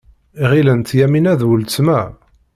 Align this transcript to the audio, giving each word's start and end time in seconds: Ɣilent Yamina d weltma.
Ɣilent 0.49 0.95
Yamina 0.97 1.33
d 1.39 1.41
weltma. 1.47 1.99